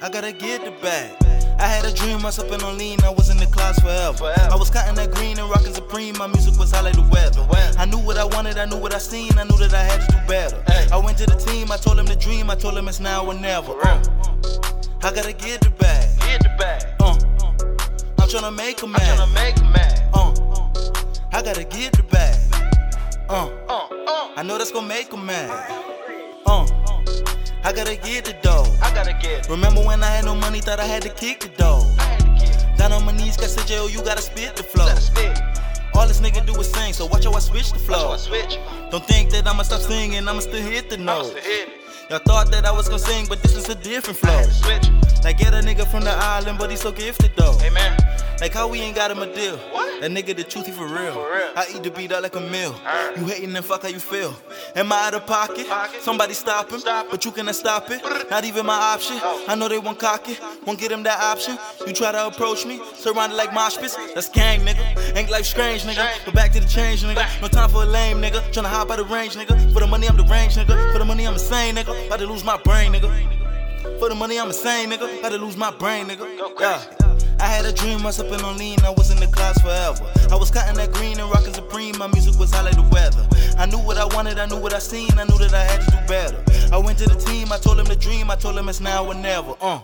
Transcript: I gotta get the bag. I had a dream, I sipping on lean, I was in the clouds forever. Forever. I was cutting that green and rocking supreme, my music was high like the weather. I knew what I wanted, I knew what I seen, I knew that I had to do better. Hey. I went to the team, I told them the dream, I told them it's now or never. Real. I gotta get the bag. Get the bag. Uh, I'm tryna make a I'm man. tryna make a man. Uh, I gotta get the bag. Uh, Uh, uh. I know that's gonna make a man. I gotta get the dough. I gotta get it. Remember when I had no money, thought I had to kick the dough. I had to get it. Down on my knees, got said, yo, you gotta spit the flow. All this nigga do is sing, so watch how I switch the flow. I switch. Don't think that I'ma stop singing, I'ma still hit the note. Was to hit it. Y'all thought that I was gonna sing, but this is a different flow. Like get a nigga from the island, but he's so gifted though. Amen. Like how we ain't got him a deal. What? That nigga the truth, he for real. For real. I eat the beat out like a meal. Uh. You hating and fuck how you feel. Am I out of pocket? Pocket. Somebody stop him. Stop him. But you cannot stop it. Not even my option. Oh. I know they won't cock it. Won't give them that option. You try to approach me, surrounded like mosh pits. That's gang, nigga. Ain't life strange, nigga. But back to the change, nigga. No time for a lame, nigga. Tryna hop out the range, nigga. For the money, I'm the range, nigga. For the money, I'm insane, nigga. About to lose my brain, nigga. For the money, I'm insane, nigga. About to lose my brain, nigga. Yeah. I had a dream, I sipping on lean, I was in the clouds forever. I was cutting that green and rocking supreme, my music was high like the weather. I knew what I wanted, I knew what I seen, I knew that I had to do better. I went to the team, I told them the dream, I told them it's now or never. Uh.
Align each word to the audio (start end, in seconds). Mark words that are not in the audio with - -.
I 0.00 0.08
gotta 0.08 0.32
get 0.32 0.64
the 0.64 0.70
bag. 0.80 1.10
I 1.58 1.66
had 1.66 1.84
a 1.84 1.92
dream, 1.92 2.24
I 2.24 2.30
sipping 2.30 2.62
on 2.62 2.78
lean, 2.78 3.02
I 3.02 3.10
was 3.10 3.30
in 3.30 3.36
the 3.36 3.46
clouds 3.46 3.80
forever. 3.80 4.16
Forever. 4.16 4.48
I 4.52 4.56
was 4.56 4.70
cutting 4.70 4.94
that 4.94 5.10
green 5.12 5.38
and 5.40 5.50
rocking 5.50 5.74
supreme, 5.74 6.16
my 6.16 6.28
music 6.28 6.56
was 6.56 6.70
high 6.70 6.82
like 6.82 6.94
the 6.94 7.02
weather. 7.02 7.44
I 7.78 7.84
knew 7.84 7.98
what 7.98 8.16
I 8.16 8.24
wanted, 8.24 8.58
I 8.58 8.66
knew 8.66 8.76
what 8.76 8.94
I 8.94 8.98
seen, 8.98 9.36
I 9.36 9.42
knew 9.42 9.56
that 9.58 9.74
I 9.74 9.82
had 9.82 10.00
to 10.02 10.06
do 10.06 10.18
better. 10.28 10.62
Hey. 10.68 10.86
I 10.92 10.98
went 10.98 11.18
to 11.18 11.26
the 11.26 11.34
team, 11.34 11.72
I 11.72 11.76
told 11.76 11.98
them 11.98 12.06
the 12.06 12.14
dream, 12.14 12.48
I 12.48 12.54
told 12.54 12.76
them 12.76 12.86
it's 12.86 13.00
now 13.00 13.26
or 13.26 13.34
never. 13.34 13.72
Real. 13.72 14.00
I 15.02 15.12
gotta 15.12 15.32
get 15.32 15.60
the 15.62 15.70
bag. 15.78 16.08
Get 16.20 16.42
the 16.42 16.54
bag. 16.58 16.84
Uh, 17.00 17.18
I'm 18.18 18.28
tryna 18.28 18.54
make 18.56 18.80
a 18.82 18.86
I'm 18.86 18.92
man. 18.92 19.00
tryna 19.18 19.34
make 19.34 19.56
a 19.58 19.64
man. 19.64 20.10
Uh, 20.14 21.36
I 21.36 21.42
gotta 21.42 21.64
get 21.64 21.92
the 21.92 22.04
bag. 22.04 22.36
Uh, 23.28 23.50
Uh, 23.68 23.88
uh. 24.06 24.32
I 24.36 24.42
know 24.44 24.58
that's 24.58 24.70
gonna 24.70 24.86
make 24.86 25.12
a 25.12 25.16
man. 25.16 25.50
I 27.68 27.72
gotta 27.72 27.96
get 27.96 28.24
the 28.24 28.32
dough. 28.40 28.64
I 28.80 28.94
gotta 28.94 29.12
get 29.12 29.44
it. 29.44 29.48
Remember 29.50 29.82
when 29.82 30.02
I 30.02 30.06
had 30.06 30.24
no 30.24 30.34
money, 30.34 30.58
thought 30.58 30.80
I 30.80 30.86
had 30.86 31.02
to 31.02 31.10
kick 31.10 31.40
the 31.40 31.48
dough. 31.48 31.84
I 31.98 32.02
had 32.02 32.20
to 32.20 32.46
get 32.46 32.64
it. 32.64 32.78
Down 32.78 32.92
on 32.92 33.04
my 33.04 33.12
knees, 33.12 33.36
got 33.36 33.50
said, 33.50 33.68
yo, 33.68 33.88
you 33.88 34.02
gotta 34.02 34.22
spit 34.22 34.56
the 34.56 34.62
flow. 34.62 34.88
All 35.92 36.08
this 36.08 36.18
nigga 36.22 36.46
do 36.46 36.58
is 36.58 36.72
sing, 36.72 36.94
so 36.94 37.04
watch 37.04 37.26
how 37.26 37.34
I 37.34 37.40
switch 37.40 37.72
the 37.72 37.78
flow. 37.78 38.12
I 38.12 38.16
switch. 38.16 38.56
Don't 38.90 39.04
think 39.04 39.28
that 39.32 39.46
I'ma 39.46 39.64
stop 39.64 39.82
singing, 39.82 40.26
I'ma 40.26 40.40
still 40.40 40.62
hit 40.62 40.88
the 40.88 40.96
note. 40.96 41.36
Was 42.10 42.20
to 42.20 42.26
hit 42.26 42.26
it. 42.26 42.26
Y'all 42.26 42.34
thought 42.34 42.50
that 42.52 42.66
I 42.66 42.72
was 42.72 42.88
gonna 42.88 42.98
sing, 42.98 43.26
but 43.28 43.42
this 43.42 43.56
is 43.56 43.68
a 43.68 43.74
different 43.74 44.18
flow. 44.18 44.42
Like 45.24 45.38
get 45.38 45.54
a 45.54 45.58
nigga 45.58 45.86
from 45.86 46.04
the 46.04 46.10
island, 46.10 46.58
but 46.58 46.70
he's 46.70 46.80
so 46.80 46.92
gifted 46.92 47.32
though. 47.36 47.58
Amen. 47.62 47.96
Like 48.40 48.54
how 48.54 48.68
we 48.68 48.80
ain't 48.80 48.94
got 48.94 49.10
him 49.10 49.18
a 49.18 49.34
deal. 49.34 49.56
What? 49.56 50.00
That 50.00 50.10
nigga 50.12 50.36
the 50.36 50.44
truth, 50.44 50.66
he 50.66 50.72
for 50.72 50.86
real. 50.86 51.12
For 51.12 51.32
real. 51.32 51.50
I 51.56 51.66
eat 51.74 51.82
the 51.82 51.90
beat 51.90 52.12
out 52.12 52.22
like 52.22 52.36
a 52.36 52.40
meal. 52.40 52.74
Uh. 52.86 53.10
You 53.16 53.26
hating 53.26 53.56
and 53.56 53.64
fuck 53.64 53.82
how 53.82 53.88
you 53.88 53.98
feel. 53.98 54.34
Am 54.76 54.92
I 54.92 55.06
out 55.06 55.14
of 55.14 55.26
pocket? 55.26 55.66
Pocket. 55.66 56.02
Somebody 56.02 56.34
stop 56.34 56.70
him. 56.70 56.78
Stop 56.78 57.06
him. 57.06 57.10
But 57.10 57.24
you 57.24 57.32
cannot 57.32 57.56
stop 57.56 57.90
it. 57.90 58.00
Not 58.30 58.44
even 58.44 58.64
my 58.64 58.74
option. 58.74 59.18
Oh. 59.20 59.44
I 59.48 59.56
know 59.56 59.68
they 59.68 59.78
won't 59.78 59.98
cock 59.98 60.28
it. 60.28 60.40
Won't 60.66 60.78
give 60.78 60.90
them 60.90 61.02
that 61.04 61.20
option. 61.20 61.58
You 61.86 61.92
try 61.92 62.12
to 62.12 62.26
approach 62.26 62.66
me, 62.66 62.80
surrounded 62.94 63.36
like 63.36 63.52
mosh 63.52 63.76
pits. 63.76 63.96
That's 64.14 64.28
gang, 64.28 64.60
nigga. 64.60 65.16
Ain't 65.16 65.30
life 65.30 65.46
strange, 65.46 65.82
nigga. 65.84 66.06
But 66.24 66.34
back 66.34 66.52
to 66.52 66.60
the 66.60 66.68
change, 66.68 67.02
nigga. 67.02 67.40
No 67.40 67.48
time 67.48 67.70
for 67.70 67.82
a 67.82 67.86
lame, 67.86 68.20
nigga. 68.20 68.40
Tryna 68.52 68.66
hop 68.66 68.90
out 68.90 68.98
the 68.98 69.04
range, 69.04 69.34
nigga. 69.34 69.72
For 69.72 69.80
the 69.80 69.86
money, 69.86 70.08
I'm 70.08 70.16
the 70.16 70.24
range, 70.24 70.56
nigga. 70.56 70.92
For 70.92 70.98
the 70.98 71.04
money, 71.04 71.26
I'm 71.26 71.34
insane, 71.34 71.76
nigga. 71.76 72.06
About 72.06 72.18
to 72.20 72.26
lose 72.26 72.44
my 72.44 72.56
brain, 72.62 72.92
nigga. 72.92 73.10
For 73.98 74.08
the 74.08 74.14
money, 74.14 74.38
I'm 74.38 74.48
insane, 74.48 74.90
nigga. 74.90 75.18
About 75.18 75.32
to 75.32 75.38
lose 75.38 75.56
my 75.56 75.70
brain, 75.70 76.06
nigga. 76.06 76.60
Yeah. 76.60 77.08
I 77.40 77.46
had 77.46 77.64
a 77.64 77.72
dream, 77.72 78.04
I 78.04 78.10
sipping 78.10 78.42
on 78.42 78.58
lean, 78.58 78.78
I 78.84 78.90
was 78.90 79.12
in 79.12 79.18
the 79.18 79.28
clouds 79.28 79.60
forever. 79.60 80.04
I 80.30 80.34
was 80.34 80.50
cutting 80.50 80.76
that 80.76 80.92
green 80.92 81.20
and 81.20 81.30
rocking 81.30 81.54
supreme, 81.54 81.96
my 81.96 82.08
music 82.08 82.38
was 82.38 82.52
high 82.52 82.62
like 82.62 82.74
the 82.74 82.82
weather. 82.90 83.24
I 83.56 83.66
knew 83.66 83.78
what 83.78 83.96
I 83.96 84.06
wanted, 84.06 84.38
I 84.38 84.46
knew 84.46 84.58
what 84.60 84.74
I 84.74 84.80
seen, 84.80 85.10
I 85.16 85.24
knew 85.24 85.38
that 85.38 85.54
I 85.54 85.62
had 85.62 85.80
to 85.82 85.90
do 85.90 85.98
better. 86.08 86.74
I 86.74 86.78
went 86.78 86.98
to 86.98 87.08
the 87.08 87.14
team, 87.14 87.52
I 87.52 87.58
told 87.58 87.78
them 87.78 87.86
the 87.86 87.94
dream, 87.96 88.30
I 88.30 88.34
told 88.34 88.56
them 88.56 88.68
it's 88.68 88.80
now 88.80 89.06
or 89.06 89.14
never. 89.14 89.54
Uh. 89.60 89.80